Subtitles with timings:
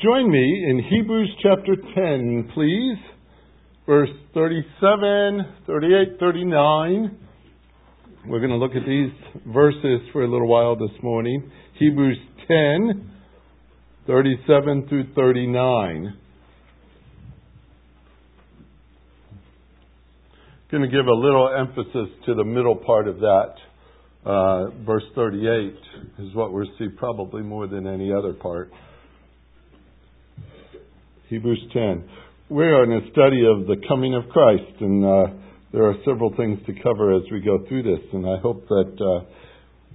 [0.00, 2.96] Join me in Hebrews chapter 10, please.
[3.84, 7.18] Verse 37, 38, 39.
[8.26, 9.12] We're going to look at these
[9.46, 11.52] verses for a little while this morning.
[11.78, 12.16] Hebrews
[12.48, 13.10] 10,
[14.06, 16.16] 37 through 39.
[20.70, 23.54] Going to give a little emphasis to the middle part of that.
[24.24, 25.74] Uh, verse 38
[26.20, 28.70] is what we'll see probably more than any other part.
[31.32, 32.04] Hebrews 10.
[32.50, 35.32] We're in a study of the coming of Christ, and uh,
[35.72, 38.92] there are several things to cover as we go through this, and I hope that
[39.00, 39.24] uh,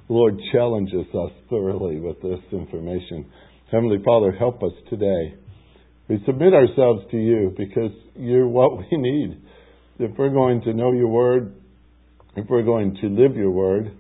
[0.08, 3.28] the Lord challenges us thoroughly with this information.
[3.72, 5.36] Heavenly Father, help us today.
[6.10, 9.40] We submit ourselves to you because you're what we need.
[10.00, 11.54] If we're going to know your word,
[12.36, 13.92] if we're going to live your word,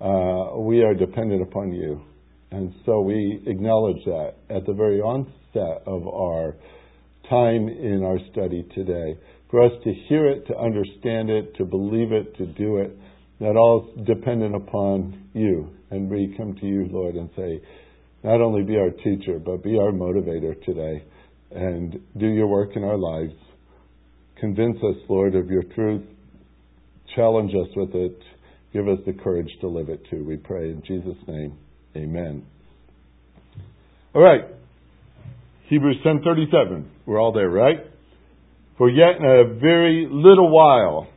[0.00, 2.02] uh, we are dependent upon you.
[2.52, 6.54] And so we acknowledge that at the very onset of our
[7.28, 9.18] time in our study today.
[9.50, 12.96] For us to hear it, to understand it, to believe it, to do it,
[13.40, 15.70] that all is dependent upon you.
[15.90, 17.60] And we come to you, Lord, and say,
[18.24, 21.04] not only be our teacher, but be our motivator today
[21.52, 23.34] and do your work in our lives.
[24.40, 26.02] Convince us, Lord, of your truth.
[27.14, 28.18] Challenge us with it.
[28.72, 30.24] Give us the courage to live it too.
[30.24, 31.56] We pray in Jesus' name.
[31.96, 32.44] Amen.
[34.14, 34.44] All right.
[35.68, 36.84] Hebrews 10:37.
[37.06, 37.78] We're all there, right?
[38.78, 41.08] For yet in a very little while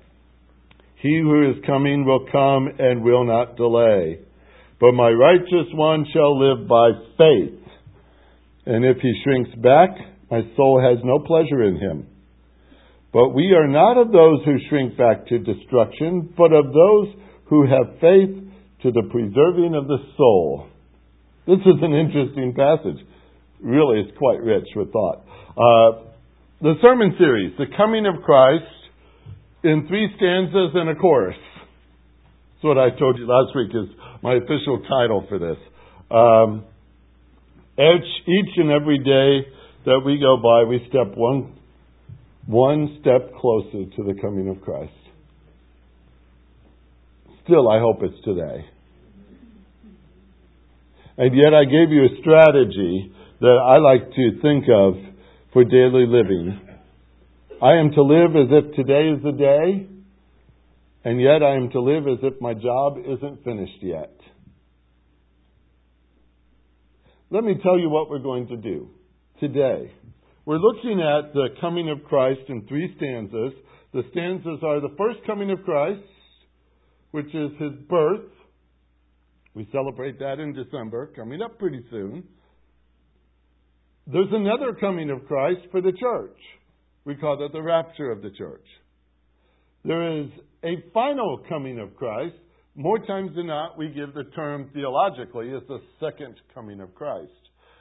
[1.02, 4.20] he who is coming will come and will not delay.
[4.80, 7.59] But my righteous one shall live by faith.
[8.66, 9.89] And if he shrinks back,
[10.31, 12.08] my soul has no pleasure in him.
[13.14, 17.08] But we are not of those who shrink back to destruction, but of those
[17.45, 18.36] who have faith
[18.83, 20.67] to the preserving of the soul.
[21.45, 23.05] This is an interesting passage
[23.61, 25.23] really is quite rich with thought.
[25.57, 26.05] Uh,
[26.61, 28.65] the sermon series, The Coming of Christ,
[29.63, 31.35] in three stanzas and a chorus.
[32.55, 35.58] That's what I told you last week is my official title for this.
[36.11, 36.65] Um,
[37.77, 39.49] each, each and every day
[39.86, 41.55] that we go by, we step one,
[42.45, 44.92] one step closer to the coming of Christ.
[47.45, 48.65] Still, I hope it's today.
[51.17, 54.95] And yet, I gave you a strategy that I like to think of
[55.54, 56.60] for daily living.
[57.61, 59.88] I am to live as if today is the day,
[61.05, 64.14] and yet I am to live as if my job isn't finished yet.
[67.30, 68.89] Let me tell you what we're going to do
[69.39, 69.92] today.
[70.45, 73.54] We're looking at the coming of Christ in three stanzas.
[73.94, 76.02] The stanzas are the first coming of Christ,
[77.11, 78.26] which is his birth.
[79.54, 82.23] We celebrate that in December, coming up pretty soon.
[84.11, 86.37] There's another coming of Christ for the church.
[87.05, 88.65] We call that the rapture of the church.
[89.86, 90.30] There is
[90.64, 92.33] a final coming of Christ.
[92.75, 97.31] More times than not, we give the term theologically as the second coming of Christ.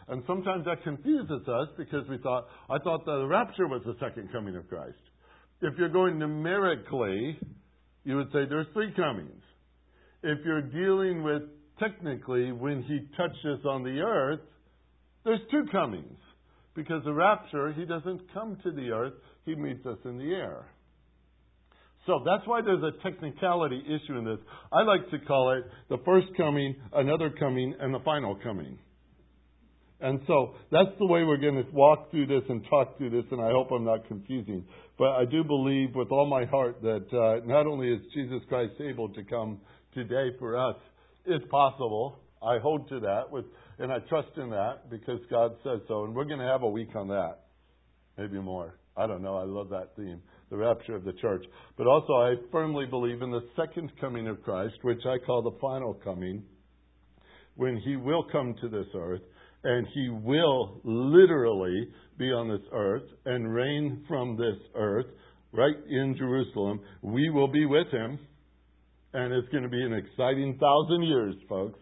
[0.09, 4.31] And sometimes that confuses us because we thought, I thought the rapture was the second
[4.31, 4.99] coming of Christ.
[5.63, 7.39] If you're going numerically,
[8.05, 9.43] you would say there's three comings.
[10.23, 11.43] If you're dealing with
[11.81, 14.41] technically when he touches on the earth,
[15.25, 16.19] there's two comings.
[16.75, 19.15] Because the rapture, he doesn't come to the earth,
[19.45, 20.67] he meets us in the air.
[22.07, 24.39] So that's why there's a technicality issue in this.
[24.73, 28.79] I like to call it the first coming, another coming, and the final coming.
[30.01, 33.25] And so that's the way we're going to walk through this and talk through this,
[33.33, 34.65] and I hope I'm not confusing.
[34.97, 38.75] But I do believe with all my heart that uh, not only is Jesus Christ
[38.81, 39.59] able to come
[39.95, 40.77] today for us,
[41.27, 42.21] it's possible.
[42.41, 43.47] I hold to that with
[43.79, 46.05] and I trust in that because God says so.
[46.05, 47.39] And we're going to have a week on that.
[48.17, 48.75] Maybe more.
[48.97, 49.37] I don't know.
[49.37, 51.45] I love that theme, the rapture of the church.
[51.77, 55.57] But also, I firmly believe in the second coming of Christ, which I call the
[55.61, 56.43] final coming,
[57.55, 59.23] when he will come to this earth
[59.65, 65.07] and he will literally be on this earth and reign from this earth
[65.53, 66.81] right in Jerusalem.
[67.03, 68.19] We will be with him.
[69.15, 71.79] And it's going to be an exciting thousand years, folks.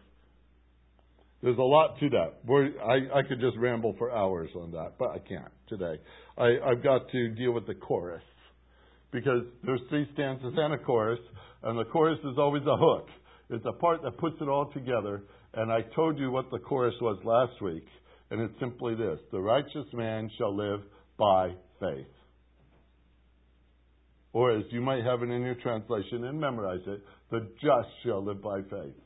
[1.47, 2.41] There's a lot to that.
[2.83, 6.01] I, I could just ramble for hours on that, but I can't today.
[6.37, 8.25] I, I've got to deal with the chorus
[9.13, 11.21] because there's three stanzas and a chorus,
[11.63, 13.07] and the chorus is always a hook.
[13.49, 15.23] It's a part that puts it all together.
[15.55, 17.87] And I told you what the chorus was last week,
[18.33, 20.81] and it's simply this The righteous man shall live
[21.17, 22.07] by faith.
[24.33, 28.25] Or as you might have it in your translation and memorize it, the just shall
[28.25, 28.97] live by faith.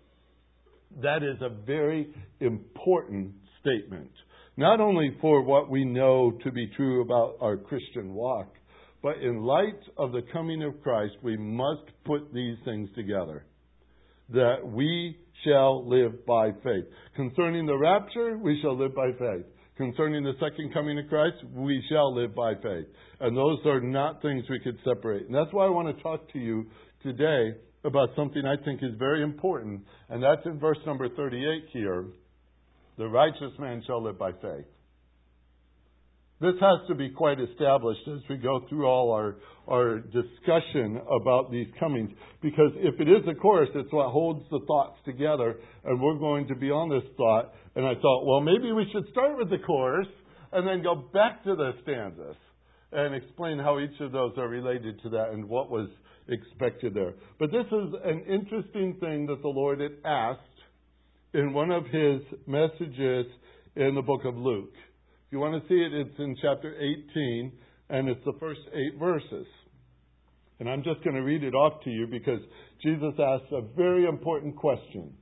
[1.02, 2.08] That is a very
[2.40, 4.10] important statement
[4.60, 8.54] not only for what we know to be true about our Christian walk,
[9.02, 13.46] but in light of the coming of Christ, we must put these things together.
[14.28, 16.84] That we shall live by faith.
[17.16, 19.46] Concerning the rapture, we shall live by faith.
[19.78, 22.84] Concerning the second coming of Christ, we shall live by faith.
[23.20, 25.24] And those are not things we could separate.
[25.24, 26.66] And that's why I want to talk to you
[27.02, 27.54] today
[27.84, 32.04] about something I think is very important, and that's in verse number 38 here.
[32.98, 34.66] The righteous man shall live by faith.
[36.40, 39.36] This has to be quite established as we go through all our,
[39.68, 42.10] our discussion about these comings.
[42.40, 46.48] Because if it is a course, it's what holds the thoughts together, and we're going
[46.48, 47.52] to be on this thought.
[47.76, 50.06] And I thought, well, maybe we should start with the course
[50.52, 52.36] and then go back to the stanzas
[52.92, 55.88] and explain how each of those are related to that and what was
[56.30, 57.14] expected there.
[57.38, 60.40] But this is an interesting thing that the Lord had asked
[61.34, 63.26] in one of his messages
[63.76, 64.72] in the book of Luke.
[64.74, 67.52] If you want to see it, it's in chapter 18,
[67.90, 69.46] and it's the first eight verses.
[70.58, 72.40] And I'm just going to read it off to you because
[72.82, 75.14] Jesus asks a very important question.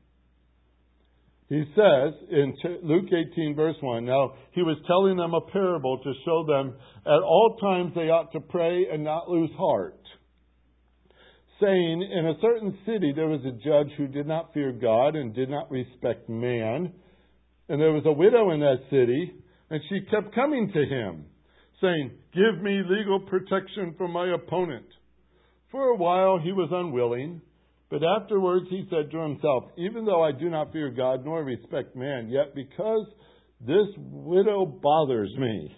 [1.48, 6.12] He says in Luke 18, verse 1, now he was telling them a parable to
[6.24, 6.74] show them
[7.06, 9.98] at all times they ought to pray and not lose heart
[11.60, 15.34] saying, In a certain city there was a judge who did not fear God and
[15.34, 16.92] did not respect man.
[17.68, 19.34] And there was a widow in that city,
[19.70, 21.26] and she kept coming to him,
[21.80, 24.86] saying, Give me legal protection from my opponent.
[25.70, 27.42] For a while he was unwilling,
[27.90, 31.94] but afterwards he said to himself, Even though I do not fear God nor respect
[31.94, 33.06] man, yet because
[33.60, 35.74] this widow bothers me,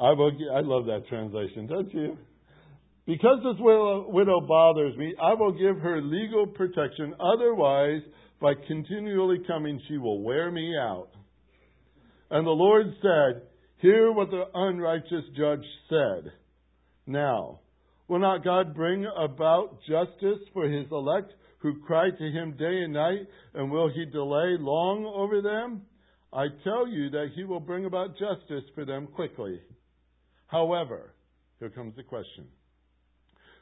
[0.00, 0.32] I will.
[0.54, 2.16] I love that translation, don't you?
[3.06, 7.14] Because this widow bothers me, I will give her legal protection.
[7.18, 8.02] Otherwise,
[8.40, 11.08] by continually coming, she will wear me out.
[12.30, 13.42] And the Lord said,
[13.78, 16.32] Hear what the unrighteous judge said.
[17.06, 17.60] Now,
[18.08, 22.92] will not God bring about justice for his elect who cry to him day and
[22.92, 25.82] night, and will he delay long over them?
[26.32, 29.60] I tell you that he will bring about justice for them quickly.
[30.46, 31.14] However,
[31.58, 32.46] here comes the question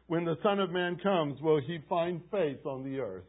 [0.08, 3.24] when the Son of Man comes, will he find faith on the earth?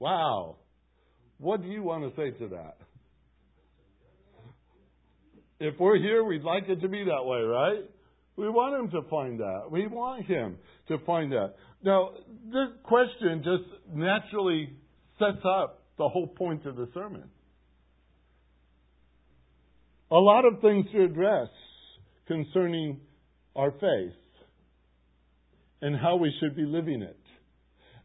[0.00, 0.56] Wow.
[1.38, 2.76] What do you want to say to that?
[5.60, 7.84] If we're here, we'd like it to be that way, right?
[8.36, 9.70] We want him to find that.
[9.70, 10.56] We want him
[10.88, 11.54] to find that.
[11.84, 12.10] Now,
[12.46, 14.70] this question just naturally
[15.18, 17.24] sets up the whole point of the sermon.
[20.10, 21.48] A lot of things to address
[22.26, 23.00] concerning
[23.56, 24.14] our faith
[25.82, 27.16] and how we should be living it.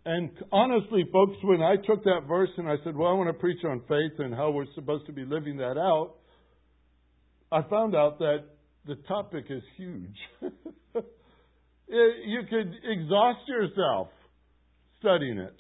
[0.05, 3.33] And honestly, folks, when I took that verse and I said, well, I want to
[3.33, 6.13] preach on faith and how we're supposed to be living that out,
[7.51, 8.43] I found out that
[8.85, 10.15] the topic is huge.
[11.87, 14.09] you could exhaust yourself
[14.99, 15.55] studying it.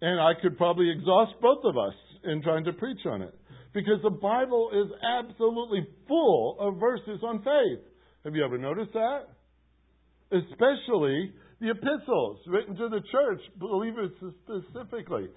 [0.00, 1.94] And I could probably exhaust both of us
[2.24, 3.34] in trying to preach on it.
[3.74, 4.90] Because the Bible is
[5.20, 7.84] absolutely full of verses on faith.
[8.28, 9.20] Have you ever noticed that?
[10.30, 11.32] Especially
[11.62, 15.28] the epistles written to the church, believers specifically.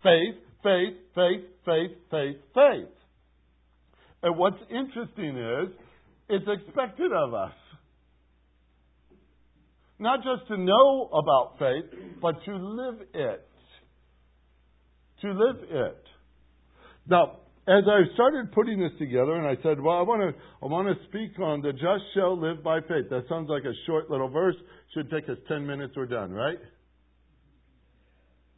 [0.00, 2.94] Faith, faith, faith, faith, faith, faith.
[4.22, 5.74] And what's interesting is,
[6.28, 7.52] it's expected of us.
[9.98, 13.48] Not just to know about faith, but to live it.
[15.22, 16.04] To live it.
[17.08, 17.38] Now,
[17.68, 20.86] as I started putting this together, and I said, "Well, I want to, I want
[20.88, 24.28] to speak on the just shall live by faith." That sounds like a short little
[24.28, 24.54] verse.
[24.94, 25.94] Should take us ten minutes.
[25.96, 26.58] We're done, right?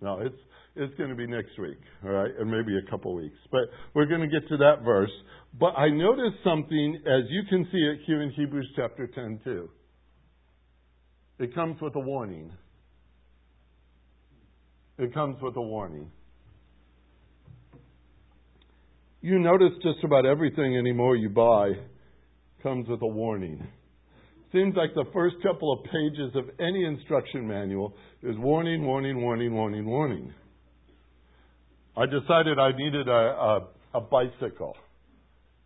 [0.01, 0.37] No, it's
[0.77, 3.39] it's going to be next week, all right, and maybe a couple weeks.
[3.51, 3.63] But
[3.95, 5.11] we're going to get to that verse.
[5.59, 9.71] But I noticed something, as you can see it here in Hebrews chapter ten too.
[11.39, 12.53] It comes with a warning.
[14.99, 16.11] It comes with a warning.
[19.21, 21.73] You notice just about everything anymore you buy
[22.63, 23.67] comes with a warning.
[24.53, 29.53] Seems like the first couple of pages of any instruction manual is warning, warning, warning,
[29.53, 30.33] warning, warning.
[31.97, 34.77] I decided I needed a, a, a bicycle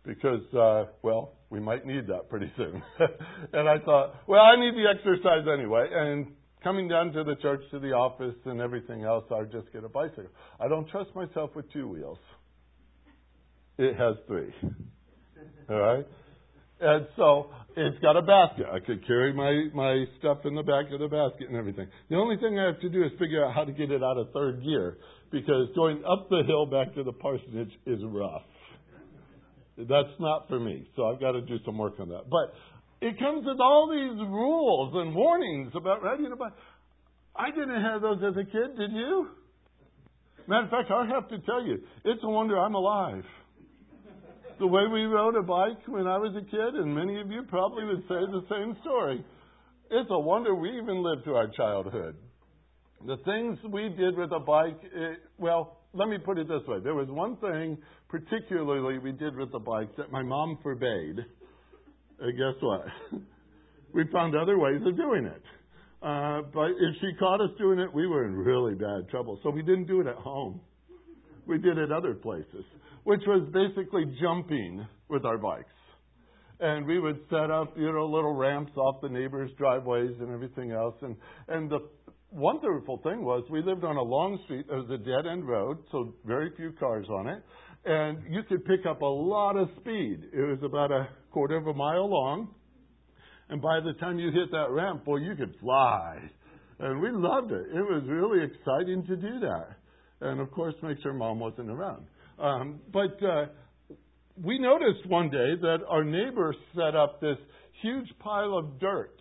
[0.03, 2.81] because, uh, well, we might need that pretty soon.
[3.53, 5.85] and I thought, well, I need the exercise anyway.
[5.93, 6.27] And
[6.63, 9.89] coming down to the church, to the office, and everything else, I'll just get a
[9.89, 10.31] bicycle.
[10.59, 12.17] I don't trust myself with two wheels.
[13.77, 14.53] It has three.
[15.69, 16.05] All right?
[16.79, 18.65] And so it's got a basket.
[18.71, 21.87] I could carry my, my stuff in the back of the basket and everything.
[22.09, 24.17] The only thing I have to do is figure out how to get it out
[24.17, 24.97] of third gear
[25.31, 28.43] because going up the hill back to the parsonage is rough.
[29.77, 30.87] That's not for me.
[30.95, 32.29] So I've got to do some work on that.
[32.29, 32.53] But
[33.01, 36.53] it comes with all these rules and warnings about riding a bike.
[37.35, 39.29] I didn't have those as a kid, did you?
[40.47, 43.23] Matter of fact, I have to tell you, it's a wonder I'm alive.
[44.59, 47.43] The way we rode a bike when I was a kid, and many of you
[47.49, 49.25] probably would say the same story.
[49.89, 52.15] It's a wonder we even lived to our childhood.
[53.05, 56.77] The things we did with a bike, it, well, let me put it this way.
[56.83, 57.77] There was one thing
[58.09, 61.17] particularly we did with the bike that my mom forbade.
[62.19, 62.85] And guess what?
[63.93, 65.41] we found other ways of doing it.
[66.01, 69.39] Uh, but if she caught us doing it, we were in really bad trouble.
[69.41, 70.61] So we didn't do it at home.
[71.47, 72.65] We did it other places,
[73.03, 75.69] which was basically jumping with our bikes.
[76.59, 80.71] And we would set up, you know, little ramps off the neighbors' driveways and everything
[80.71, 80.95] else.
[81.01, 81.15] And
[81.47, 81.79] and the
[82.31, 84.65] wonderful thing was we lived on a long street.
[84.69, 87.43] It was a dead end road, so very few cars on it.
[87.85, 90.19] And you could pick up a lot of speed.
[90.31, 92.47] It was about a quarter of a mile long.
[93.49, 96.17] And by the time you hit that ramp, boy, you could fly.
[96.79, 97.65] And we loved it.
[97.73, 99.75] It was really exciting to do that.
[100.21, 102.05] And of course, make sure mom wasn't around.
[102.39, 103.45] Um, but uh,
[104.43, 107.37] we noticed one day that our neighbor set up this
[107.81, 109.15] huge pile of dirt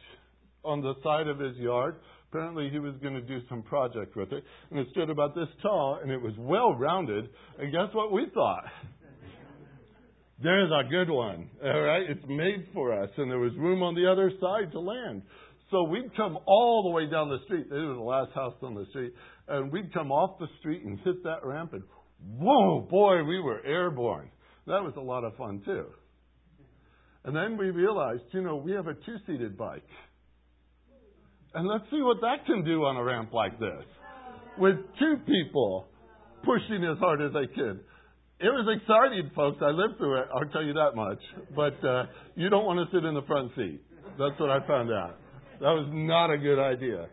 [0.65, 1.97] on the side of his yard
[2.33, 4.43] Apparently, he was going to do some project with it.
[4.71, 7.29] And it stood about this tall, and it was well rounded.
[7.59, 8.65] And guess what we thought?
[10.43, 11.51] There's a good one.
[11.63, 12.05] All right?
[12.09, 13.11] It's made for us.
[13.19, 15.21] And there was room on the other side to land.
[15.71, 17.65] So we'd come all the way down the street.
[17.65, 19.13] This was the last house on the street.
[19.49, 21.83] And we'd come off the street and hit that ramp, and
[22.39, 24.31] whoa, boy, we were airborne.
[24.67, 25.87] That was a lot of fun, too.
[27.25, 29.85] And then we realized, you know, we have a two seated bike.
[31.55, 33.85] And let's see what that can do on a ramp like this.
[34.59, 35.87] With two people
[36.45, 37.81] pushing as hard as they can.
[38.41, 39.59] It was exciting, folks.
[39.63, 40.29] I lived through it.
[40.35, 41.19] I'll tell you that much.
[41.55, 43.81] But uh, you don't want to sit in the front seat.
[44.19, 45.17] That's what I found out.
[45.61, 47.07] That was not a good idea.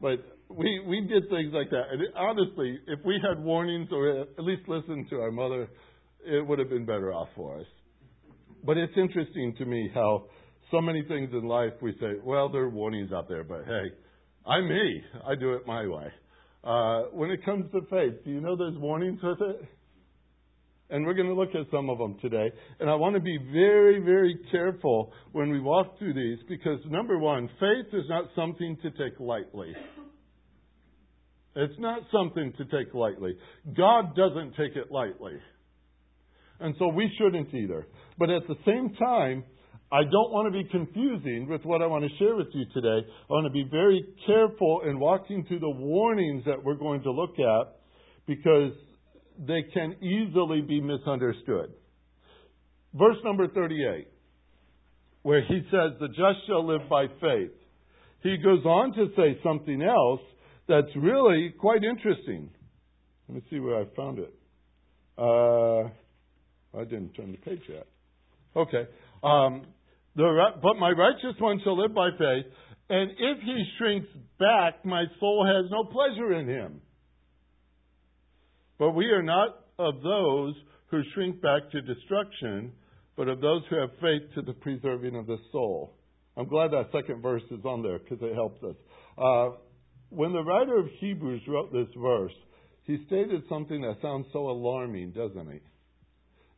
[0.00, 1.84] But we we did things like that.
[1.92, 5.68] And it, honestly, if we had warnings or at least listened to our mother,
[6.24, 7.66] it would have been better off for us.
[8.64, 10.26] But it's interesting to me how
[10.70, 13.90] so many things in life we say, well, there are warnings out there, but hey,
[14.46, 15.02] I'm me.
[15.26, 16.06] I do it my way.
[16.64, 19.68] Uh, when it comes to faith, do you know there's warnings with it?
[20.90, 22.52] And we're going to look at some of them today.
[22.78, 27.18] And I want to be very, very careful when we walk through these because, number
[27.18, 29.72] one, faith is not something to take lightly.
[31.54, 33.36] It's not something to take lightly.
[33.76, 35.34] God doesn't take it lightly.
[36.60, 37.86] And so we shouldn't either.
[38.18, 39.44] But at the same time,
[39.90, 43.06] I don't want to be confusing with what I want to share with you today.
[43.06, 47.10] I want to be very careful in walking through the warnings that we're going to
[47.10, 47.76] look at
[48.26, 48.72] because
[49.38, 51.72] they can easily be misunderstood.
[52.94, 54.08] Verse number 38,
[55.22, 57.52] where he says, The just shall live by faith.
[58.22, 60.20] He goes on to say something else
[60.68, 62.50] that's really quite interesting.
[63.28, 64.34] Let me see where I found it.
[65.18, 65.88] Uh,
[66.78, 67.86] I didn't turn the page yet.
[68.56, 68.88] Okay.
[69.22, 69.66] Um,
[70.16, 72.46] the, but my righteous one shall live by faith,
[72.90, 76.80] and if he shrinks back, my soul has no pleasure in him.
[78.78, 80.54] But we are not of those
[80.88, 82.72] who shrink back to destruction,
[83.16, 85.94] but of those who have faith to the preserving of the soul.
[86.36, 88.76] I'm glad that second verse is on there because it helps us.
[89.16, 89.50] Uh,
[90.14, 92.32] when the writer of Hebrews wrote this verse,
[92.84, 95.60] he stated something that sounds so alarming, doesn't he?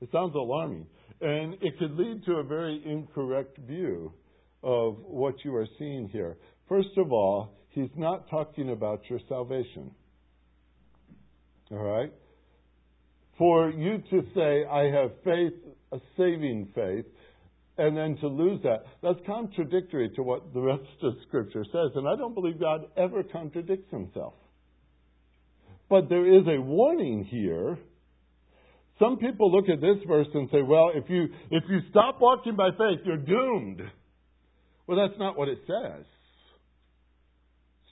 [0.01, 0.87] It sounds alarming.
[1.21, 4.13] And it could lead to a very incorrect view
[4.63, 6.37] of what you are seeing here.
[6.69, 9.91] First of all, he's not talking about your salvation.
[11.71, 12.13] All right?
[13.39, 15.53] For you to say, I have faith,
[15.93, 17.05] a saving faith,
[17.77, 21.91] and then to lose that, that's contradictory to what the rest of Scripture says.
[21.95, 24.35] And I don't believe God ever contradicts himself.
[25.91, 27.79] But there is a warning here
[28.99, 32.55] some people look at this verse and say, well, if you, if you stop walking
[32.55, 33.81] by faith, you're doomed.
[34.87, 36.05] Well, that's not what it says.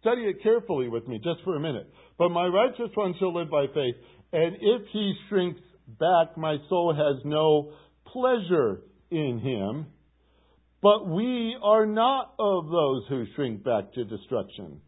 [0.01, 1.93] Study it carefully with me just for a minute.
[2.19, 3.95] But my righteous one shall live by faith,
[4.33, 5.61] and if he shrinks
[5.99, 7.73] back, my soul has no
[8.07, 8.81] pleasure
[9.13, 9.87] in him.
[10.83, 14.81] But we are not of those who shrink back to destruction,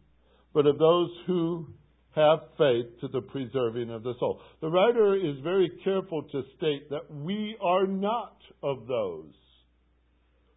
[0.53, 1.67] but of those who
[2.15, 4.41] have faith to the preserving of the soul.
[4.61, 9.33] The writer is very careful to state that we are not of those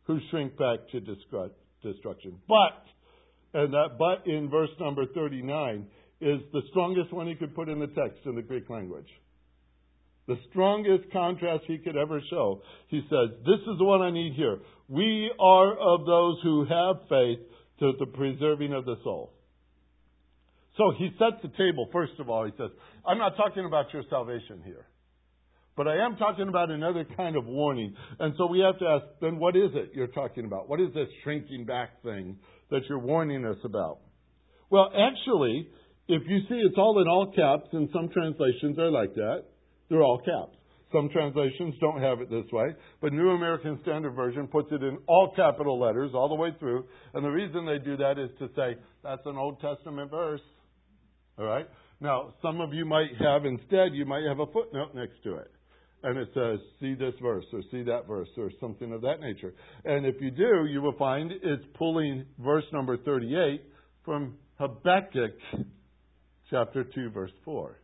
[0.05, 2.39] who shrink back to destruction.
[2.49, 2.85] But,
[3.55, 5.87] and that but in verse number 39
[6.21, 9.09] is the strongest one he could put in the text in the Greek language.
[10.29, 12.61] The strongest contrast he could ever show.
[12.89, 14.59] He says, This is the one I need here.
[14.87, 17.39] We are of those who have faith
[17.81, 19.33] to the preserving of the soul.
[20.77, 22.45] So he sets the table, first of all.
[22.45, 22.71] He says,
[23.07, 24.87] I'm not talking about your salvation here.
[25.77, 27.95] But I am talking about another kind of warning.
[28.19, 30.69] And so we have to ask, then what is it you're talking about?
[30.69, 32.37] What is this shrinking back thing
[32.71, 34.01] that you're warning us about?
[34.71, 35.69] Well, actually,
[36.09, 39.45] if you see it's all in all caps, and some translations are like that,
[39.89, 40.57] they're all caps.
[40.93, 42.69] Some translations don't have it this way,
[43.03, 46.85] but New American Standard Version puts it in all capital letters all the way through.
[47.13, 50.41] And the reason they do that is to say, that's an Old Testament verse.
[51.39, 51.67] All right?
[52.01, 55.51] Now, some of you might have, instead, you might have a footnote next to it
[56.03, 59.53] and it says, see this verse or see that verse or something of that nature.
[59.85, 63.63] And if you do, you will find it's pulling verse number 38
[64.05, 65.33] from Habakkuk
[66.51, 67.81] chapter 2, verse 4.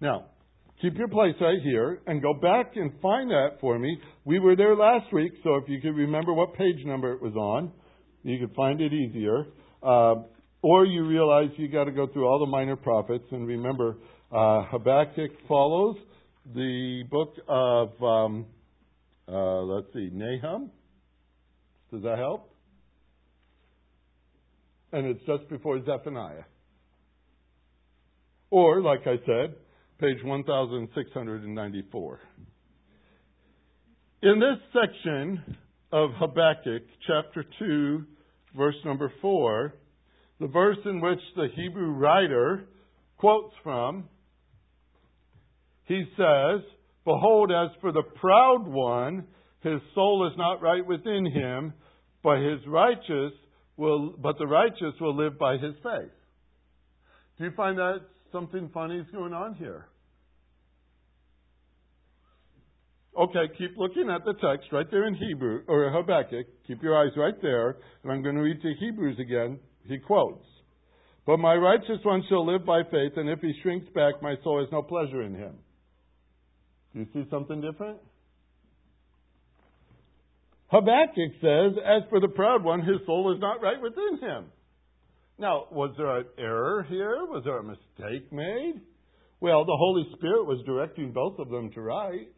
[0.00, 0.26] Now,
[0.80, 3.98] keep your place right here and go back and find that for me.
[4.24, 7.34] We were there last week, so if you could remember what page number it was
[7.34, 7.72] on,
[8.22, 9.46] you could find it easier.
[9.82, 10.14] Uh,
[10.62, 13.96] or you realize you got to go through all the minor prophets and remember
[14.32, 15.96] uh, Habakkuk follows
[16.54, 18.46] the book of, um,
[19.28, 20.70] uh, let's see, Nahum.
[21.92, 22.50] Does that help?
[24.92, 26.44] And it's just before Zephaniah.
[28.50, 29.54] Or, like I said,
[30.00, 32.20] page 1694.
[34.22, 35.56] In this section
[35.90, 38.04] of Habakkuk, chapter 2,
[38.56, 39.74] verse number 4,
[40.38, 42.68] the verse in which the Hebrew writer
[43.16, 44.04] quotes from,
[45.86, 46.60] he says,
[47.04, 49.24] Behold, as for the proud one,
[49.62, 51.72] his soul is not right within him,
[52.22, 53.32] but his righteous
[53.76, 56.12] will, but the righteous will live by his faith.
[57.38, 59.86] Do you find that something funny is going on here?
[63.18, 66.46] Okay, keep looking at the text right there in Hebrew or Habakkuk.
[66.66, 69.58] Keep your eyes right there, and I'm going to read to Hebrews again.
[69.86, 70.46] He quotes,
[71.26, 74.60] "But my righteous one shall live by faith, and if he shrinks back, my soul
[74.60, 75.58] has no pleasure in him."
[76.92, 77.98] Do you see something different?
[80.68, 84.52] Habakkuk says, As for the proud one, his soul is not right within him.
[85.38, 87.24] Now, was there an error here?
[87.26, 88.80] Was there a mistake made?
[89.40, 92.28] Well, the Holy Spirit was directing both of them to write.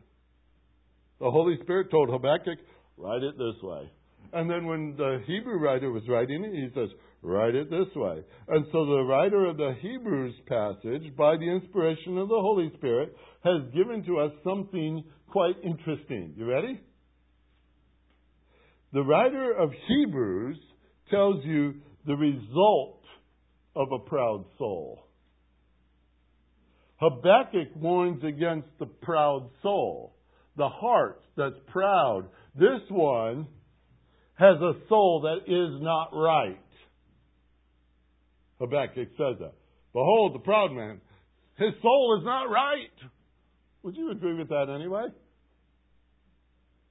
[1.19, 2.59] The Holy Spirit told Habakkuk,
[2.99, 3.91] write it this way.
[4.33, 6.91] And then when the Hebrew writer was writing it, he says,
[7.23, 8.23] write it this way.
[8.49, 13.17] And so the writer of the Hebrews passage, by the inspiration of the Holy Spirit,
[13.45, 16.35] has given to us something quite interesting.
[16.37, 16.81] You ready?
[18.93, 20.59] The writer of Hebrews
[21.11, 21.75] tells you
[22.07, 23.03] the result
[23.77, 25.07] of a proud soul.
[26.97, 30.15] Habakkuk warns against the proud soul,
[30.57, 32.29] the heart that's proud.
[32.55, 33.47] This one
[34.35, 36.59] has a soul that is not right.
[38.59, 39.55] Habakkuk says that.
[39.93, 41.01] Behold, the proud man,
[41.57, 42.93] his soul is not right.
[43.83, 45.07] Would you agree with that anyway?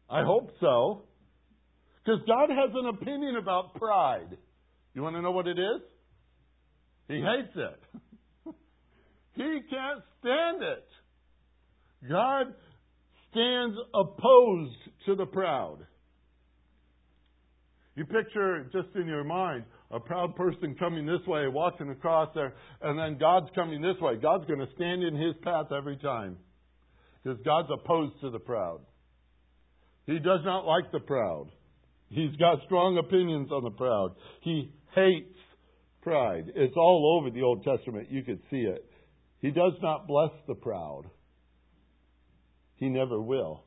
[0.10, 1.04] I hope so.
[2.04, 4.38] Because God has an opinion about pride.
[4.94, 5.82] You want to know what it is?
[7.08, 8.02] He hates it.
[9.36, 10.86] he can't stand it.
[12.10, 12.54] God
[13.32, 15.80] stands opposed to the proud.
[17.96, 22.54] You picture just in your mind a proud person coming this way, walking across there,
[22.82, 24.16] and then God's coming this way.
[24.16, 26.38] God's going to stand in his path every time.
[27.24, 28.80] Because God's opposed to the proud.
[30.06, 31.50] He does not like the proud.
[32.10, 34.16] He's got strong opinions on the proud.
[34.42, 35.38] He hates
[36.02, 36.52] pride.
[36.56, 38.12] It's all over the Old Testament.
[38.12, 38.86] You could see it.
[39.40, 41.04] He does not bless the proud.
[42.76, 43.64] He never will.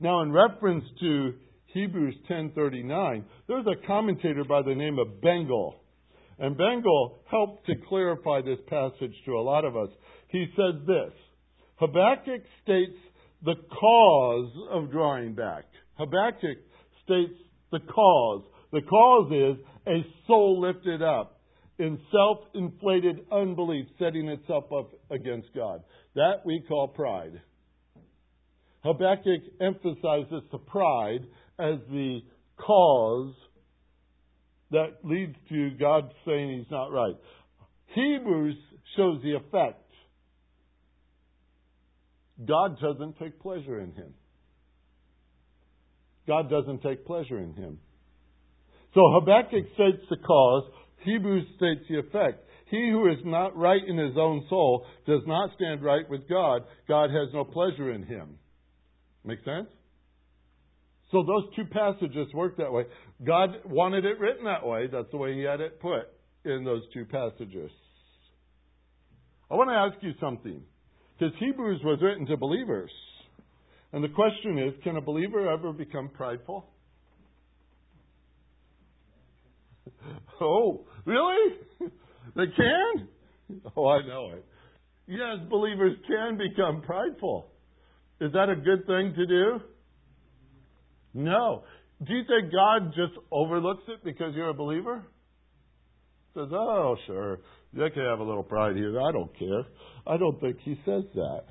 [0.00, 1.34] Now, in reference to
[1.72, 3.24] Hebrews 10:39.
[3.46, 5.76] There's a commentator by the name of Bengel,
[6.38, 9.90] And Bengel helped to clarify this passage to a lot of us.
[10.28, 11.12] He says this,
[11.76, 12.98] Habakkuk states
[13.42, 15.64] the cause of drawing back.
[15.94, 16.58] Habakkuk
[17.04, 17.38] states
[17.70, 18.44] the cause.
[18.72, 21.40] The cause is a soul lifted up
[21.78, 25.82] in self-inflated unbelief, setting itself up against God.
[26.14, 27.40] That we call pride.
[28.84, 31.26] Habakkuk emphasizes the pride
[31.58, 32.20] as the
[32.56, 33.34] cause
[34.70, 37.16] that leads to God saying he's not right.
[37.94, 38.56] Hebrews
[38.96, 39.78] shows the effect.
[42.46, 44.14] God doesn't take pleasure in him.
[46.26, 47.78] God doesn't take pleasure in him.
[48.94, 50.64] So Habakkuk states the cause,
[51.04, 52.44] Hebrews states the effect.
[52.70, 56.62] He who is not right in his own soul does not stand right with God.
[56.88, 58.38] God has no pleasure in him.
[59.24, 59.68] Make sense?
[61.10, 62.84] So those two passages work that way.
[63.24, 64.88] God wanted it written that way.
[64.90, 66.08] That's the way he had it put
[66.44, 67.70] in those two passages.
[69.50, 70.62] I want to ask you something.
[71.18, 72.90] Because Hebrews was written to believers.
[73.92, 76.71] And the question is can a believer ever become prideful?
[80.42, 81.56] Oh, really?
[82.36, 83.08] they can?
[83.76, 84.44] Oh, I know it.
[85.06, 87.46] Yes, believers can become prideful.
[88.20, 89.60] Is that a good thing to do?
[91.14, 91.64] No.
[92.06, 95.04] Do you think God just overlooks it because you're a believer?
[96.34, 97.40] Says, oh, sure,
[97.72, 99.00] you can have a little pride here.
[99.00, 99.64] I don't care.
[100.06, 101.44] I don't think he says that.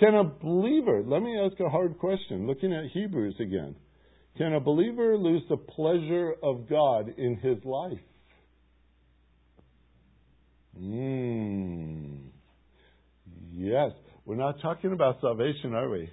[0.00, 3.76] Can a believer, let me ask a hard question, looking at Hebrews again.
[4.36, 7.98] Can a believer lose the pleasure of God in his life?
[10.78, 12.16] Hmm.
[13.52, 13.92] Yes.
[14.26, 16.10] We're not talking about salvation, are we?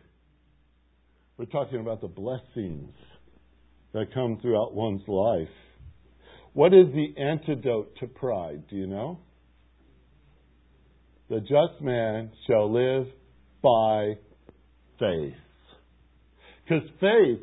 [1.38, 2.94] We're talking about the blessings
[3.92, 5.54] that come throughout one's life.
[6.54, 8.64] What is the antidote to pride?
[8.70, 9.20] Do you know?
[11.30, 13.08] The just man shall live
[13.62, 14.14] by
[15.00, 15.34] faith.
[16.64, 17.40] Because faith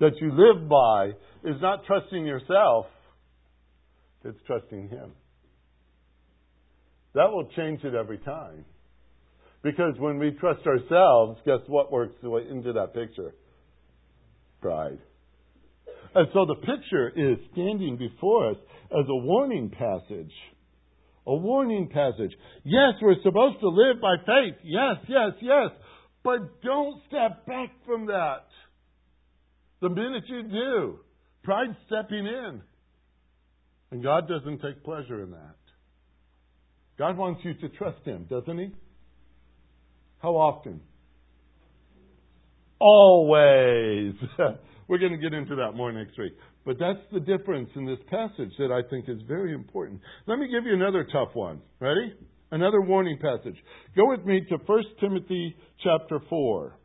[0.00, 1.08] that you live by
[1.44, 2.86] is not trusting yourself,
[4.24, 5.12] it's trusting Him.
[7.14, 8.64] That will change it every time.
[9.62, 13.34] Because when we trust ourselves, guess what works into that picture?
[14.60, 14.98] Pride.
[16.14, 18.56] And so the picture is standing before us
[18.90, 20.32] as a warning passage.
[21.26, 22.32] A warning passage.
[22.64, 24.54] Yes, we're supposed to live by faith.
[24.62, 25.70] Yes, yes, yes.
[26.22, 28.44] But don't step back from that.
[29.80, 30.98] The minute you do,
[31.42, 32.62] pride's stepping in.
[33.90, 35.56] And God doesn't take pleasure in that.
[36.98, 38.72] God wants you to trust Him, doesn't He?
[40.18, 40.80] How often?
[42.80, 44.14] Always.
[44.88, 46.32] We're going to get into that more next week.
[46.64, 50.00] But that's the difference in this passage that I think is very important.
[50.26, 51.60] Let me give you another tough one.
[51.80, 52.14] Ready?
[52.50, 53.56] Another warning passage.
[53.96, 56.76] Go with me to 1 Timothy chapter 4.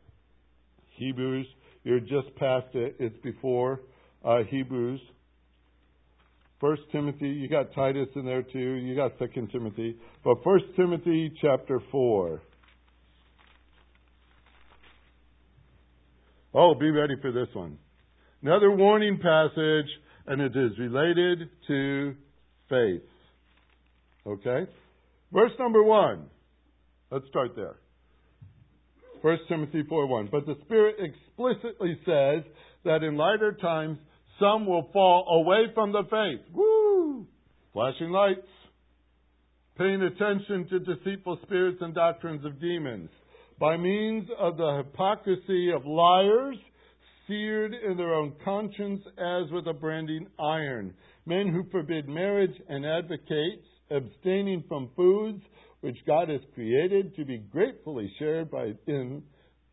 [0.98, 1.46] Hebrews,
[1.84, 2.96] you're just past it.
[2.98, 3.80] It's before
[4.24, 5.00] uh, Hebrews.
[6.60, 8.58] First Timothy, you got Titus in there too.
[8.58, 12.40] You got Second Timothy, but First Timothy chapter four.
[16.54, 17.78] Oh, be ready for this one.
[18.42, 19.90] Another warning passage,
[20.26, 22.14] and it is related to
[22.68, 23.02] faith.
[24.26, 24.70] Okay?
[25.32, 26.26] Verse number one.
[27.10, 27.76] Let's start there.
[29.22, 30.30] 1 Timothy 4:1.
[30.30, 32.42] But the Spirit explicitly says
[32.84, 33.98] that in later times
[34.38, 36.44] some will fall away from the faith.
[36.52, 37.26] Woo!
[37.72, 38.48] Flashing lights.
[39.78, 43.08] Paying attention to deceitful spirits and doctrines of demons
[43.58, 46.56] by means of the hypocrisy of liars,
[47.28, 50.92] seared in their own conscience as with a branding iron,
[51.26, 55.42] men who forbid marriage and advocate abstaining from foods
[55.82, 59.22] which God has created to be gratefully shared by, in,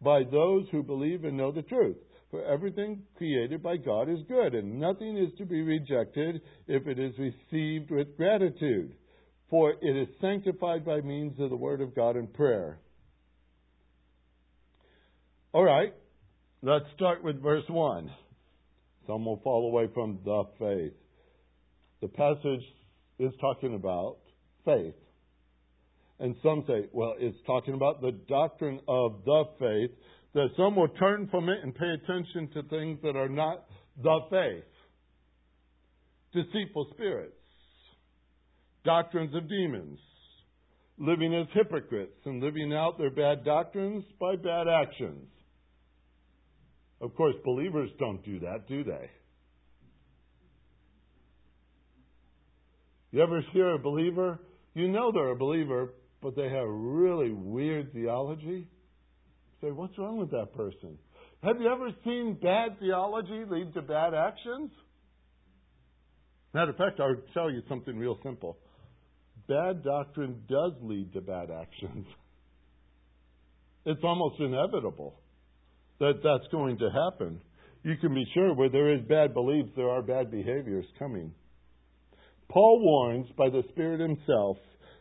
[0.01, 1.97] by those who believe and know the truth.
[2.31, 6.99] For everything created by God is good, and nothing is to be rejected if it
[6.99, 8.93] is received with gratitude,
[9.49, 12.79] for it is sanctified by means of the Word of God and prayer.
[15.53, 15.93] All right,
[16.61, 18.11] let's start with verse 1.
[19.07, 20.93] Some will fall away from the faith.
[22.01, 22.65] The passage
[23.17, 24.17] is talking about
[24.65, 24.93] faith.
[26.19, 29.91] And some say, well, it's talking about the doctrine of the faith,
[30.33, 33.65] that some will turn from it and pay attention to things that are not
[34.01, 34.63] the faith.
[36.33, 37.33] Deceitful spirits,
[38.83, 39.97] doctrines of demons,
[40.97, 45.27] living as hypocrites and living out their bad doctrines by bad actions.
[47.01, 49.09] Of course, believers don't do that, do they?
[53.11, 54.39] You ever hear a believer?
[54.75, 58.67] You know they're a believer, but they have really weird theology.
[59.61, 60.97] Say, what's wrong with that person?
[61.43, 64.71] Have you ever seen bad theology lead to bad actions?
[66.53, 68.57] Matter of fact, I'll tell you something real simple.
[69.47, 72.05] Bad doctrine does lead to bad actions.
[73.85, 75.15] It's almost inevitable
[75.99, 77.39] that that's going to happen.
[77.83, 81.33] You can be sure where there is bad beliefs, there are bad behaviors coming.
[82.49, 84.57] Paul warns by the Spirit himself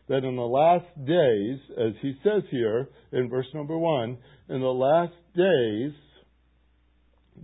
[0.09, 4.17] that in the last days, as he says here in verse number one,
[4.49, 5.93] in the last days,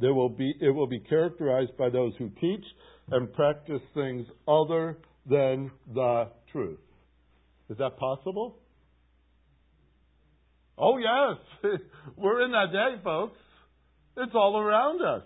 [0.02, 2.66] There will be, it will be characterized by those who teach
[3.12, 6.80] and practice things other than the truth.
[7.70, 8.58] Is that possible?
[10.78, 11.38] Oh, yes.
[12.18, 13.40] We're in that day, folks.
[14.18, 15.24] It's all around us.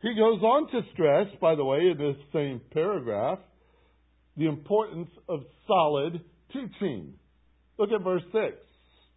[0.00, 3.38] He goes on to stress, by the way, in this same paragraph,
[4.36, 6.20] the importance of solid
[6.52, 7.14] teaching.
[7.78, 8.56] Look at verse 6.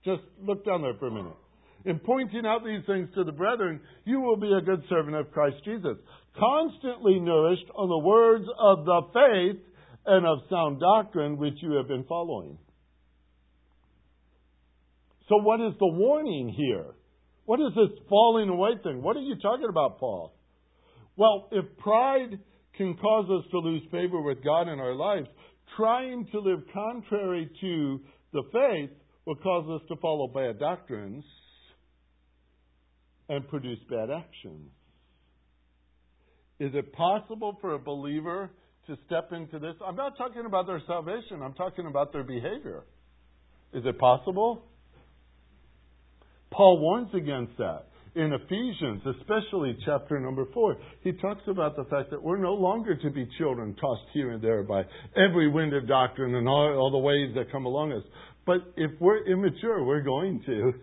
[0.04, 1.38] Just look down there for a minute.
[1.86, 5.32] In pointing out these things to the brethren, you will be a good servant of
[5.32, 5.98] Christ Jesus,
[6.38, 9.62] constantly nourished on the words of the faith
[10.06, 12.58] and of sound doctrine which you have been following.
[15.30, 16.86] So, what is the warning here?
[17.46, 19.02] What is this falling away thing?
[19.02, 20.34] What are you talking about, Paul?
[21.16, 22.40] Well, if pride
[22.78, 25.28] can cause us to lose favor with God in our lives,
[25.78, 28.00] trying to live contrary to
[28.34, 28.92] the faith
[29.26, 31.24] will cause us to follow bad doctrines
[33.30, 34.70] and produce bad actions.
[36.60, 38.50] Is it possible for a believer
[38.88, 39.74] to step into this?
[39.86, 42.84] I'm not talking about their salvation, I'm talking about their behavior.
[43.74, 44.64] Is it possible?
[46.52, 47.88] Paul warns against that.
[48.16, 52.96] In Ephesians, especially chapter number four, he talks about the fact that we're no longer
[52.96, 54.84] to be children tossed here and there by
[55.18, 58.04] every wind of doctrine and all, all the waves that come along us.
[58.46, 60.74] But if we're immature, we're going to.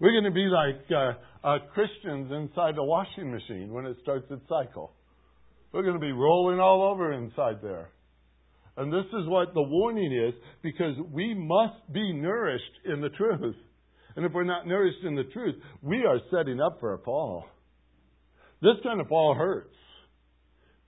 [0.00, 4.26] We're going to be like uh, uh, Christians inside a washing machine when it starts
[4.30, 4.92] its cycle.
[5.72, 7.90] We're going to be rolling all over inside there.
[8.76, 13.56] And this is what the warning is because we must be nourished in the truth.
[14.18, 17.44] And if we're not nourished in the truth, we are setting up for a fall.
[18.60, 19.76] This kind of fall hurts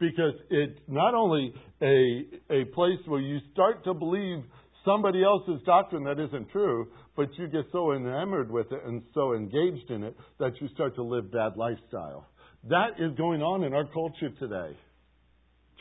[0.00, 4.38] because it's not only a, a place where you start to believe
[4.84, 9.34] somebody else's doctrine that isn't true, but you get so enamored with it and so
[9.34, 12.26] engaged in it that you start to live bad lifestyle.
[12.68, 14.76] That is going on in our culture today.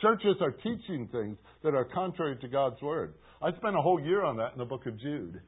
[0.00, 3.14] Churches are teaching things that are contrary to God's Word.
[3.42, 5.40] I spent a whole year on that in the book of Jude.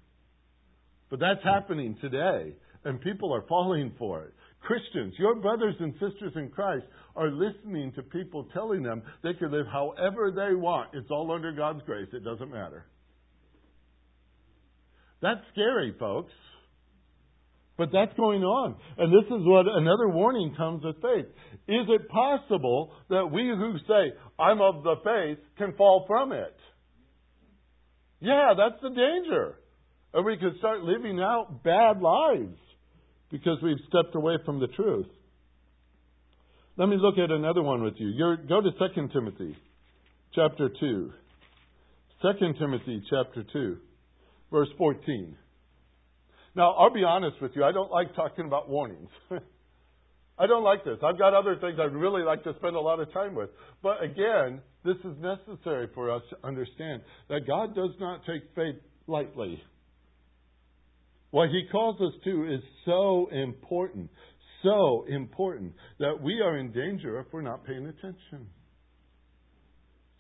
[1.13, 2.55] But that's happening today,
[2.87, 4.33] and people are falling for it.
[4.63, 9.53] Christians, your brothers and sisters in Christ, are listening to people telling them they can
[9.53, 10.89] live however they want.
[10.95, 12.09] It's all under God's grace.
[12.15, 12.87] It doesn't matter.
[15.21, 16.33] That's scary, folks.
[17.77, 18.77] But that's going on.
[18.97, 21.27] And this is what another warning comes with faith.
[21.69, 26.57] Is it possible that we who say, I'm of the faith, can fall from it?
[28.21, 29.59] Yeah, that's the danger.
[30.15, 32.59] Or we could start living out bad lives
[33.31, 35.07] because we've stepped away from the truth.
[36.77, 38.09] Let me look at another one with you.
[38.09, 39.57] You're, go to 2 Timothy
[40.35, 41.13] chapter 2.
[42.23, 43.77] 2 Timothy chapter 2,
[44.51, 45.37] verse 14.
[46.55, 49.09] Now, I'll be honest with you, I don't like talking about warnings.
[50.39, 50.99] I don't like this.
[51.05, 53.51] I've got other things I'd really like to spend a lot of time with.
[53.83, 58.77] But again, this is necessary for us to understand that God does not take faith
[59.07, 59.63] lightly.
[61.33, 64.11] What he calls us to is so important,
[64.63, 68.47] so important that we are in danger if we're not paying attention.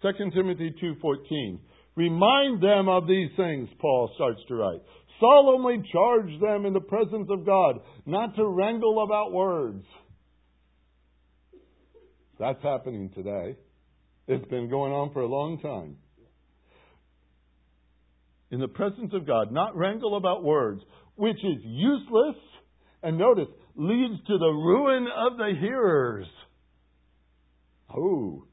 [0.00, 1.60] 2 Timothy 2:14
[1.96, 4.80] Remind them of these things, Paul starts to write.
[5.20, 9.84] Solemnly charge them in the presence of God not to wrangle about words.
[12.38, 13.56] That's happening today.
[14.28, 15.98] It's been going on for a long time.
[18.52, 20.82] In the presence of God, not wrangle about words,
[21.16, 22.36] which is useless,
[23.02, 26.26] and notice, leads to the ruin of the hearers.
[27.96, 28.44] Oh.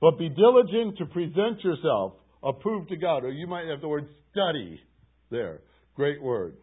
[0.00, 3.24] But be diligent to present yourself approved to God.
[3.24, 4.80] Or you might have the word study
[5.30, 5.60] there.
[5.96, 6.56] Great word.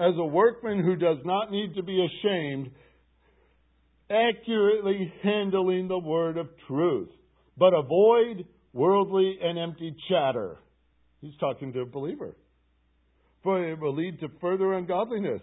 [0.00, 2.70] As a workman who does not need to be ashamed,
[4.10, 7.10] accurately handling the word of truth.
[7.58, 10.56] But avoid worldly and empty chatter.
[11.20, 12.34] He's talking to a believer
[13.42, 15.42] for it will lead to further ungodliness.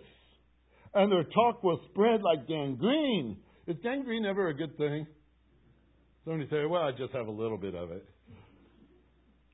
[0.93, 3.38] And their talk will spread like gangrene.
[3.67, 5.07] Is gangrene ever a good thing?
[6.23, 8.05] Somebody say, well, I just have a little bit of it.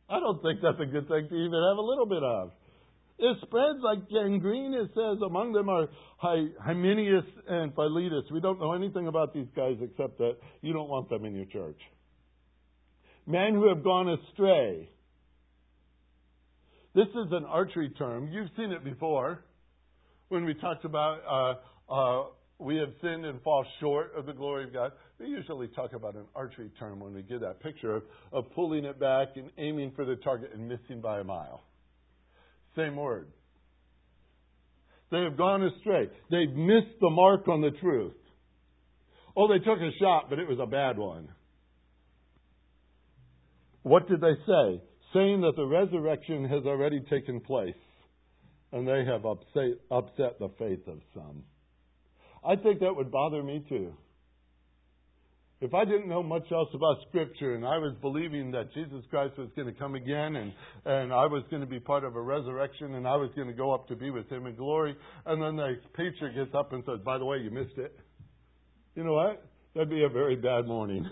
[0.10, 2.51] I don't think that's a good thing to even have a little bit of.
[3.19, 5.21] It spreads like gangrene, it says.
[5.25, 8.25] Among them are Hymenaeus and Philetus.
[8.31, 11.45] We don't know anything about these guys except that you don't want them in your
[11.45, 11.79] church.
[13.27, 14.89] Men who have gone astray
[16.93, 18.30] this is an archery term.
[18.32, 19.43] You've seen it before
[20.30, 22.25] when we talked about uh, uh,
[22.60, 24.91] we have sinned and fall short of the glory of God.
[25.19, 28.86] We usually talk about an archery term when we give that picture of, of pulling
[28.86, 31.63] it back and aiming for the target and missing by a mile.
[32.75, 33.27] Same word.
[35.12, 36.10] They have gone astray.
[36.30, 38.13] They've missed the mark on the truth.
[39.36, 41.30] Oh, they took a shot, but it was a bad one.
[43.84, 44.82] What did they say?
[45.13, 47.76] Saying that the resurrection has already taken place.
[48.71, 51.43] And they have upset, upset the faith of some.
[52.43, 53.93] I think that would bother me too.
[55.62, 59.38] If I didn't know much else about Scripture and I was believing that Jesus Christ
[59.38, 60.52] was going to come again and,
[60.86, 63.54] and I was going to be part of a resurrection and I was going to
[63.54, 64.95] go up to be with Him in glory,
[65.28, 67.95] and then the preacher gets up and says, By the way, you missed it.
[68.95, 69.45] You know what?
[69.76, 71.08] That'd be a very bad morning.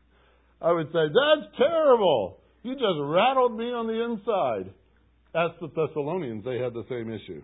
[0.62, 2.38] I would say, That's terrible.
[2.62, 4.72] You just rattled me on the inside.
[5.34, 7.42] Ask the Thessalonians, they had the same issue.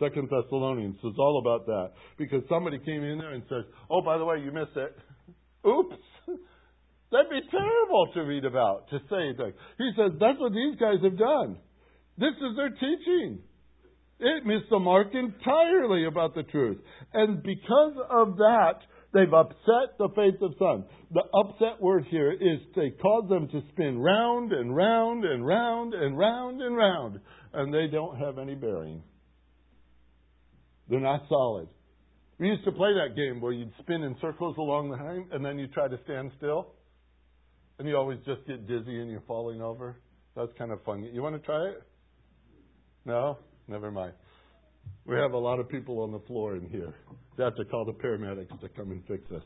[0.00, 1.92] Second Thessalonians is all about that.
[2.16, 4.96] Because somebody came in there and says, Oh, by the way, you missed it.
[5.68, 5.96] Oops.
[7.12, 9.54] That'd be terrible to read about, to say things.
[9.76, 11.58] He says, That's what these guys have done.
[12.16, 13.40] This is their teaching.
[14.20, 16.78] It missed the mark entirely about the truth.
[17.12, 18.80] And because of that,
[19.12, 20.84] they've upset the faith of some.
[21.12, 25.94] The upset word here is they cause them to spin round and round and round
[25.94, 27.20] and round and round,
[27.52, 29.02] and they don't have any bearing.
[30.88, 31.68] They're not solid.
[32.40, 35.44] We used to play that game where you'd spin in circles along the line and
[35.44, 36.72] then you try to stand still.
[37.78, 40.00] And you always just get dizzy and you're falling over.
[40.34, 41.02] That's kind of fun.
[41.02, 41.82] You want to try it?
[43.04, 43.38] No?
[43.68, 44.14] Never mind.
[45.06, 46.94] We have a lot of people on the floor in here.
[47.36, 49.42] They have to call the paramedics to come and fix us.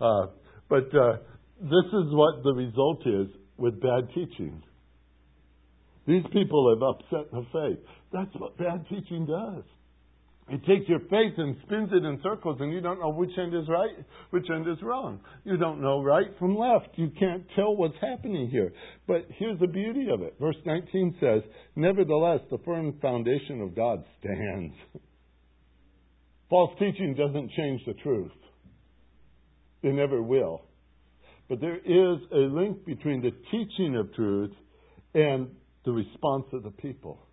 [0.00, 0.26] Uh,
[0.68, 1.16] but uh,
[1.60, 4.62] this is what the result is with bad teaching.
[6.06, 7.84] These people have upset the faith.
[8.12, 9.64] That's what bad teaching does.
[10.48, 13.52] It takes your faith and spins it in circles, and you don't know which end
[13.52, 13.96] is right,
[14.30, 15.18] which end is wrong.
[15.44, 16.90] You don't know right from left.
[16.94, 18.72] You can't tell what's happening here.
[19.08, 20.36] But here's the beauty of it.
[20.40, 21.42] Verse 19 says,
[21.74, 24.74] Nevertheless, the firm foundation of God stands.
[26.50, 28.30] False teaching doesn't change the truth,
[29.82, 30.62] it never will.
[31.48, 34.52] But there is a link between the teaching of truth
[35.14, 35.48] and
[35.84, 37.25] the response of the people.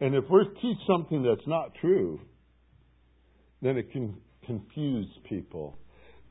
[0.00, 2.20] And if we teach something that's not true,
[3.62, 5.78] then it can confuse people.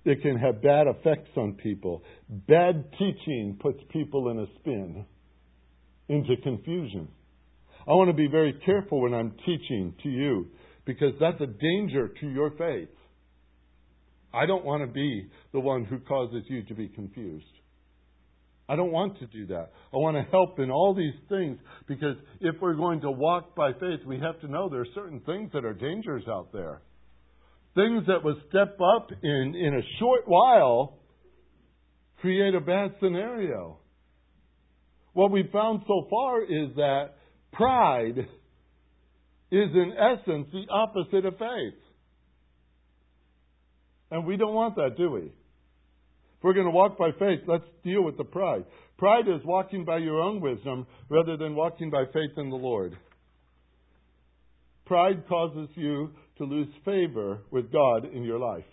[0.06, 2.04] It can have bad effects on people.
[2.30, 5.06] Bad teaching puts people in a spin,
[6.08, 7.08] into confusion.
[7.88, 10.47] I want to be very careful when I'm teaching to you
[10.86, 12.89] because that's a danger to your faith.
[14.34, 17.45] I don't want to be the one who causes you to be confused.
[18.67, 19.71] I don't want to do that.
[19.93, 23.73] I want to help in all these things because if we're going to walk by
[23.73, 26.82] faith, we have to know there are certain things that are dangers out there.
[27.75, 30.97] Things that will step up in, in a short while
[32.21, 33.78] create a bad scenario.
[35.13, 37.12] What we've found so far is that
[37.54, 38.17] pride
[39.51, 41.80] is in essence the opposite of faith.
[44.10, 45.32] And we don't want that, do we?
[46.46, 48.66] We're going to walk by faith, let's deal with the pride.
[49.00, 52.96] Pride is walking by your own wisdom rather than walking by faith in the Lord.
[54.86, 58.64] Pride causes you to lose favor with God in your life.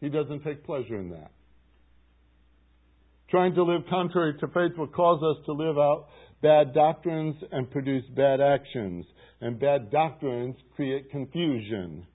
[0.00, 1.30] He doesn't take pleasure in that.
[3.28, 6.06] Trying to live contrary to faith will cause us to live out
[6.40, 9.04] bad doctrines and produce bad actions.
[9.42, 12.06] And bad doctrines create confusion.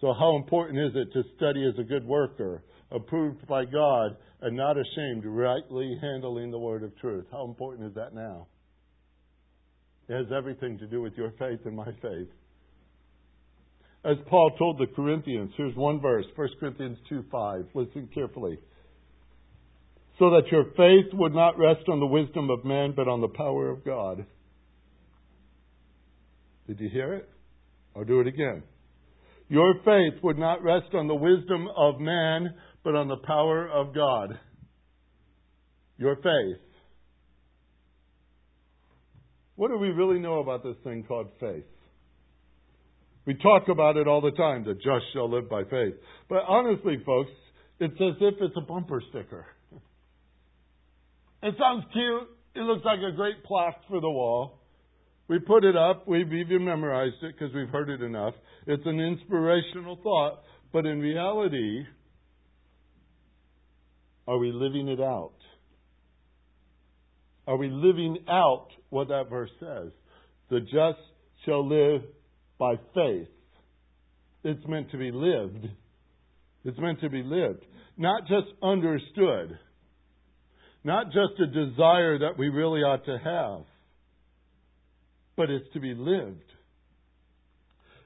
[0.00, 2.64] So, how important is it to study as a good worker?
[2.90, 7.26] Approved by God, and not ashamed, rightly handling the word of truth.
[7.30, 8.46] How important is that now?
[10.08, 12.28] It has everything to do with your faith and my faith.
[14.04, 17.64] As Paul told the Corinthians, here's one verse, 1 Corinthians 2 5.
[17.74, 18.58] Listen carefully.
[20.18, 23.28] So that your faith would not rest on the wisdom of man, but on the
[23.28, 24.24] power of God.
[26.66, 27.28] Did you hear it?
[27.96, 28.62] I'll do it again.
[29.48, 33.94] Your faith would not rest on the wisdom of man, but on the power of
[33.94, 34.38] God.
[35.96, 36.62] Your faith.
[39.56, 41.64] What do we really know about this thing called faith?
[43.26, 44.64] We talk about it all the time.
[44.64, 45.94] The just shall live by faith.
[46.28, 47.30] But honestly, folks,
[47.80, 49.44] it's as if it's a bumper sticker.
[51.42, 52.28] It sounds cute.
[52.54, 54.60] It looks like a great plaque for the wall.
[55.28, 56.08] We put it up.
[56.08, 58.34] We've even memorized it because we've heard it enough.
[58.66, 60.40] It's an inspirational thought.
[60.72, 61.84] But in reality,
[64.28, 65.32] are we living it out?
[67.48, 69.90] Are we living out what that verse says?
[70.50, 71.00] The just
[71.44, 72.02] shall live
[72.58, 73.28] by faith.
[74.44, 75.66] It's meant to be lived.
[76.64, 77.64] It's meant to be lived.
[77.96, 79.58] Not just understood.
[80.84, 83.64] Not just a desire that we really ought to have.
[85.36, 86.42] but it's to be lived.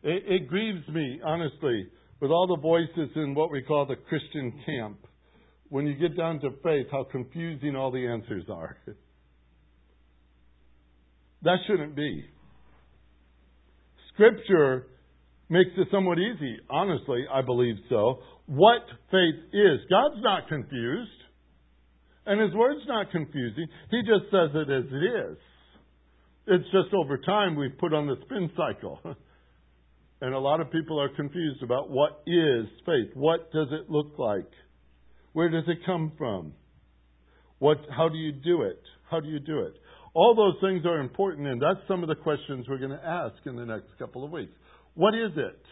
[0.02, 1.88] It, it grieves me, honestly,
[2.20, 4.98] with all the voices in what we call the Christian camp,
[5.72, 8.76] when you get down to faith, how confusing all the answers are.
[11.42, 12.26] that shouldn't be.
[14.12, 14.88] Scripture
[15.48, 16.58] makes it somewhat easy.
[16.68, 18.18] Honestly, I believe so.
[18.44, 19.80] What faith is.
[19.88, 21.08] God's not confused.
[22.26, 23.66] And His Word's not confusing.
[23.90, 25.38] He just says it as it is.
[26.48, 29.00] It's just over time we've put on the spin cycle.
[30.20, 33.08] and a lot of people are confused about what is faith?
[33.14, 34.50] What does it look like?
[35.32, 36.52] Where does it come from?
[37.58, 38.82] What, how do you do it?
[39.10, 39.74] How do you do it?
[40.14, 43.34] All those things are important, and that's some of the questions we're going to ask
[43.46, 44.52] in the next couple of weeks.
[44.94, 45.62] What is it?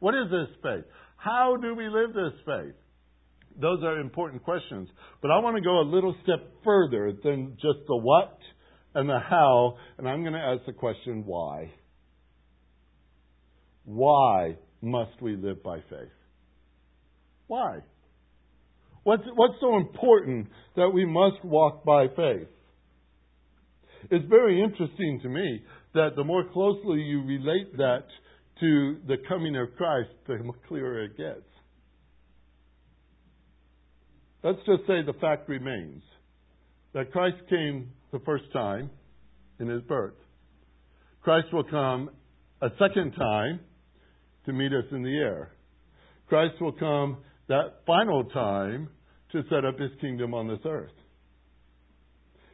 [0.00, 0.84] What is this faith?
[1.16, 2.74] How do we live this faith?
[3.60, 4.88] Those are important questions.
[5.20, 8.38] But I want to go a little step further than just the what
[8.94, 11.70] and the how, and I'm going to ask the question why.
[13.84, 16.12] Why must we live by faith?
[17.46, 17.78] Why?
[19.04, 22.48] What's, what's so important that we must walk by faith?
[24.10, 25.62] It's very interesting to me
[25.94, 28.04] that the more closely you relate that
[28.60, 30.38] to the coming of Christ, the
[30.68, 31.46] clearer it gets.
[34.42, 36.02] Let's just say the fact remains
[36.94, 38.90] that Christ came the first time
[39.60, 40.14] in his birth.
[41.22, 42.10] Christ will come
[42.60, 43.60] a second time
[44.46, 45.52] to meet us in the air.
[46.28, 47.18] Christ will come
[47.48, 48.88] that final time
[49.32, 50.92] to set up his kingdom on this earth.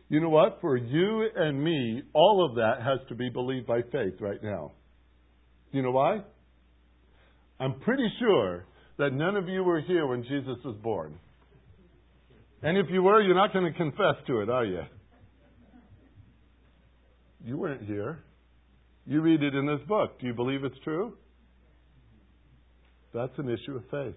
[0.08, 0.58] You know what?
[0.60, 4.72] For you and me, all of that has to be believed by faith right now.
[5.70, 6.20] You know why?
[7.60, 8.64] I'm pretty sure
[8.98, 11.18] that none of you were here when Jesus was born.
[12.62, 14.82] And if you were, you're not going to confess to it, are you?
[17.44, 18.20] You weren't here.
[19.06, 20.18] You read it in this book.
[20.20, 21.14] Do you believe it's true?
[23.14, 24.16] That's an issue of faith.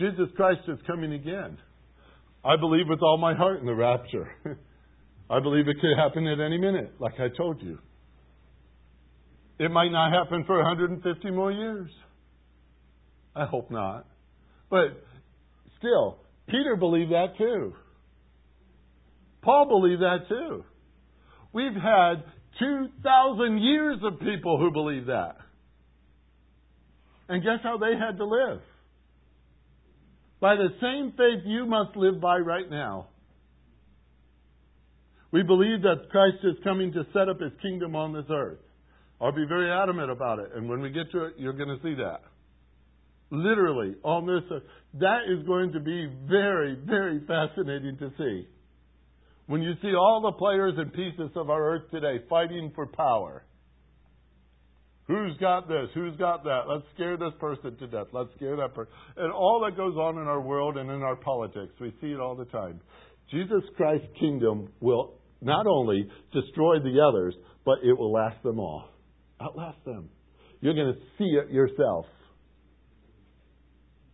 [0.00, 1.58] Jesus Christ is coming again.
[2.42, 4.32] I believe with all my heart in the rapture.
[5.30, 7.78] I believe it could happen at any minute, like I told you.
[9.58, 11.90] It might not happen for 150 more years.
[13.36, 14.06] I hope not.
[14.70, 15.04] But
[15.78, 16.16] still,
[16.48, 17.74] Peter believed that too.
[19.42, 20.64] Paul believed that too.
[21.52, 22.24] We've had
[22.58, 25.36] 2,000 years of people who believe that.
[27.28, 28.62] And guess how they had to live?
[30.40, 33.08] By the same faith you must live by right now.
[35.32, 38.58] We believe that Christ is coming to set up his kingdom on this earth.
[39.20, 40.50] I'll be very adamant about it.
[40.54, 42.22] And when we get to it, you're going to see that.
[43.30, 44.62] Literally, on this, earth.
[44.94, 48.48] that is going to be very, very fascinating to see.
[49.46, 53.44] When you see all the players and pieces of our earth today fighting for power.
[55.10, 55.88] Who's got this?
[55.92, 56.60] Who's got that?
[56.68, 58.06] Let's scare this person to death.
[58.12, 58.92] Let's scare that person.
[59.16, 61.72] And all that goes on in our world and in our politics.
[61.80, 62.80] We see it all the time.
[63.28, 67.34] Jesus Christ's kingdom will not only destroy the others,
[67.64, 68.84] but it will last them all.
[69.40, 70.10] Outlast them.
[70.60, 72.06] You're going to see it yourself.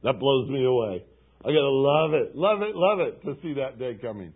[0.03, 1.05] That blows me away.
[1.44, 4.32] I got to love it, love it, love it to see that day coming.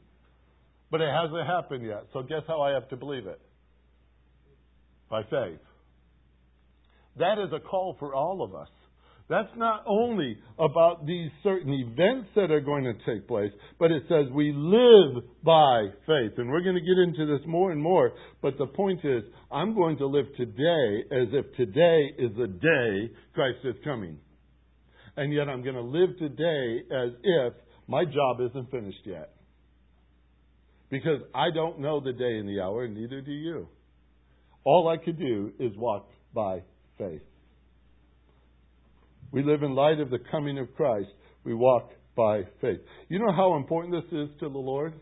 [0.91, 2.05] But it hasn't happened yet.
[2.13, 3.41] So guess how I have to believe it?
[5.09, 5.59] By faith.
[7.19, 8.69] That is a call for all of us.
[9.31, 14.03] That's not only about these certain events that are going to take place, but it
[14.09, 16.33] says we live by faith.
[16.37, 18.11] And we're going to get into this more and more.
[18.43, 23.15] But the point is, I'm going to live today as if today is the day
[23.33, 24.19] Christ is coming.
[25.17, 27.53] And yet I'm going to live today as if
[27.87, 29.31] my job isn't finished yet.
[30.91, 33.69] Because I don't know the day and the hour, and neither do you.
[34.65, 36.63] All I could do is walk by
[37.01, 37.23] faith.
[39.33, 41.09] We live in light of the coming of Christ.
[41.45, 42.81] We walk by faith.
[43.09, 44.93] You know how important this is to the Lord?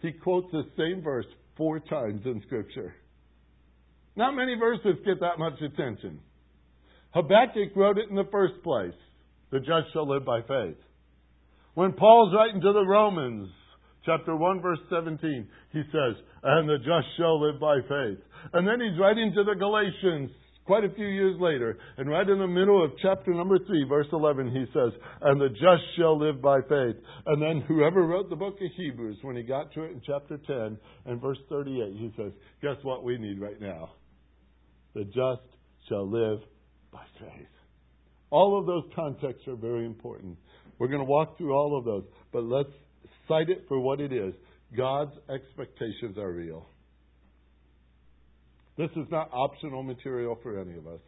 [0.00, 1.26] He quotes the same verse
[1.56, 2.94] four times in Scripture.
[4.16, 6.20] Not many verses get that much attention.
[7.12, 8.94] Habakkuk wrote it in the first place
[9.50, 10.76] the just shall live by faith.
[11.74, 13.48] When Paul's writing to the Romans,
[14.04, 18.18] chapter 1, verse 17, he says, And the just shall live by faith.
[18.52, 20.30] And then he's writing to the Galatians,
[20.66, 24.06] quite a few years later, and right in the middle of chapter number 3, verse
[24.12, 26.96] 11, he says, And the just shall live by faith.
[27.26, 30.38] And then whoever wrote the book of Hebrews, when he got to it in chapter
[30.38, 33.90] 10 and verse 38, he says, Guess what we need right now?
[34.94, 35.42] The just
[35.88, 36.40] shall live
[36.92, 37.48] by faith.
[38.30, 40.36] All of those contexts are very important.
[40.78, 42.72] We're going to walk through all of those, but let's
[43.28, 44.34] cite it for what it is.
[44.76, 46.66] God's expectations are real.
[48.76, 51.00] This is not optional material for any of us.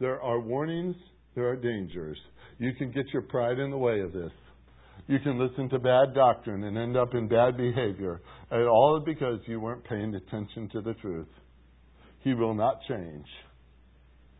[0.00, 0.96] There are warnings,
[1.34, 2.18] there are dangers.
[2.58, 4.32] You can get your pride in the way of this.
[5.08, 8.20] You can listen to bad doctrine and end up in bad behavior.
[8.50, 11.28] And all because you weren't paying attention to the truth.
[12.24, 13.26] He will not change.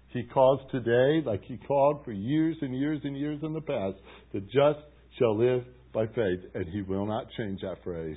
[0.09, 3.97] He calls today, like he called for years and years and years in the past,
[4.33, 4.81] the just
[5.19, 5.63] shall live
[5.93, 6.41] by faith.
[6.55, 8.17] And he will not change that phrase.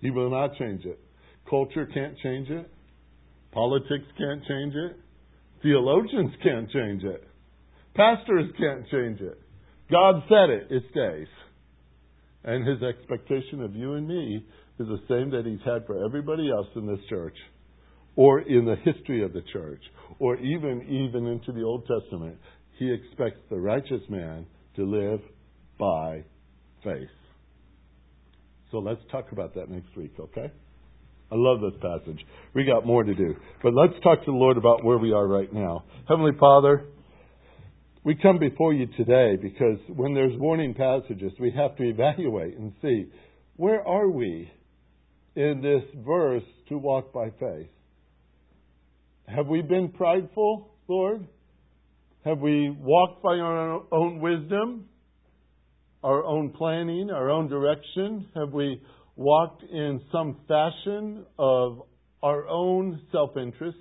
[0.00, 0.98] He will not change it.
[1.48, 2.70] Culture can't change it.
[3.52, 4.96] Politics can't change it.
[5.62, 7.26] Theologians can't change it.
[7.94, 9.40] Pastors can't change it.
[9.90, 11.26] God said it, it stays.
[12.44, 14.44] And his expectation of you and me
[14.78, 17.36] is the same that he's had for everybody else in this church
[18.16, 19.82] or in the history of the church
[20.18, 22.36] or even even into the Old Testament.
[22.78, 25.20] He expects the righteous man to live
[25.78, 26.24] by
[26.82, 27.08] faith.
[28.70, 30.50] So let's talk about that next week, okay?
[31.32, 32.24] I love this passage.
[32.54, 33.36] We got more to do.
[33.62, 35.84] But let's talk to the Lord about where we are right now.
[36.08, 36.86] Heavenly Father,
[38.02, 42.72] we come before you today because when there's warning passages, we have to evaluate and
[42.82, 43.06] see
[43.56, 44.50] where are we
[45.36, 47.68] in this verse to walk by faith?
[49.28, 51.26] Have we been prideful, Lord?
[52.24, 54.86] Have we walked by our own wisdom,
[56.02, 58.26] our own planning, our own direction?
[58.34, 58.82] Have we
[59.20, 61.82] walked in some fashion of
[62.22, 63.78] our own self interest?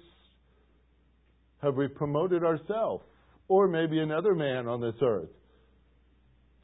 [1.61, 3.03] Have we promoted ourselves?
[3.49, 5.29] or maybe another man on this earth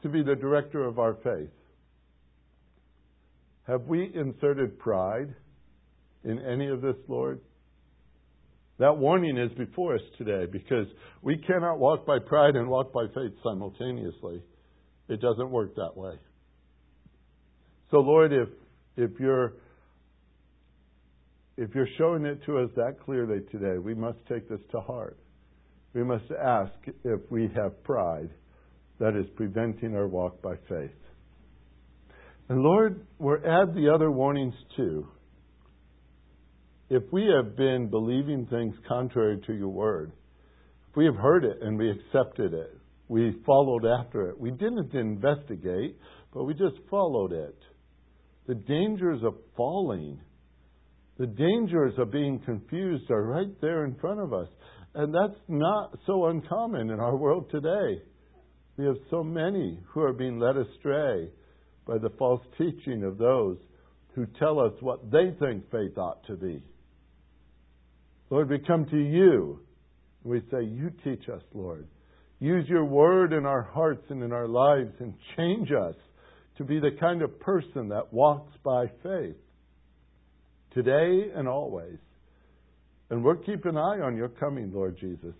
[0.02, 1.50] to be the director of our faith?
[3.66, 5.34] Have we inserted pride
[6.24, 7.40] in any of this, Lord?
[8.78, 10.86] That warning is before us today because
[11.22, 14.42] we cannot walk by pride and walk by faith simultaneously.
[15.08, 16.14] It doesn't work that way.
[17.90, 18.48] So, Lord, if,
[18.96, 19.54] if you're
[21.56, 25.18] if you're showing it to us that clearly today, we must take this to heart
[25.96, 26.74] we must ask
[27.04, 28.28] if we have pride
[29.00, 30.90] that is preventing our walk by faith.
[32.50, 35.08] And Lord, we'll add the other warnings too.
[36.90, 40.12] If we have been believing things contrary to your word,
[40.90, 42.76] if we have heard it and we accepted it,
[43.08, 45.96] we followed after it, we didn't investigate,
[46.34, 47.56] but we just followed it.
[48.46, 50.20] The dangers of falling,
[51.18, 54.48] the dangers of being confused are right there in front of us.
[54.94, 58.02] And that's not so uncommon in our world today.
[58.76, 61.30] We have so many who are being led astray
[61.86, 63.58] by the false teaching of those
[64.14, 66.62] who tell us what they think faith ought to be.
[68.30, 69.60] Lord, we come to you.
[70.24, 71.86] We say, You teach us, Lord.
[72.38, 75.94] Use your word in our hearts and in our lives and change us
[76.58, 79.36] to be the kind of person that walks by faith
[80.72, 81.98] today and always.
[83.10, 85.34] And we'll keep an eye on your coming, Lord Jesus,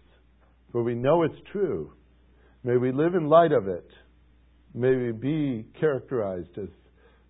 [0.72, 1.92] for we know it's true.
[2.64, 3.88] May we live in light of it.
[4.74, 6.68] May we be characterized as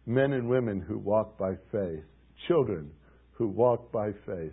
[0.04, 2.04] men and women who walk by faith,
[2.48, 2.90] children
[3.32, 4.52] who walk by faith.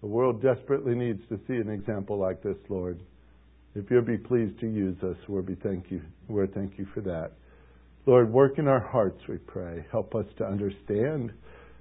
[0.00, 3.00] The world desperately needs to see an example like this, Lord.
[3.74, 6.00] If you'll be pleased to use us, we'll be thank you.
[6.28, 7.32] We'll thank you for that.
[8.08, 9.84] Lord, work in our hearts, we pray.
[9.92, 11.30] Help us to understand.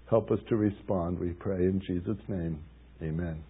[0.10, 2.60] Help us to respond, we pray in Jesus' name.
[3.02, 3.42] Amen.